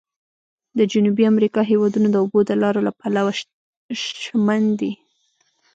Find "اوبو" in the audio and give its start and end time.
2.23-2.39